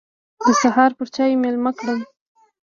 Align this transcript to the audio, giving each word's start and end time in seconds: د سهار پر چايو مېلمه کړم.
د 0.45 0.47
سهار 0.61 0.91
پر 0.97 1.07
چايو 1.15 1.41
مېلمه 1.43 1.71
کړم. 1.79 1.99